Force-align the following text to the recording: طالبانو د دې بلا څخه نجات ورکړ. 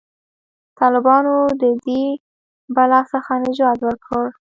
طالبانو 0.79 1.35
د 1.61 1.63
دې 1.85 2.03
بلا 2.75 3.01
څخه 3.11 3.31
نجات 3.43 3.77
ورکړ. 3.83 4.25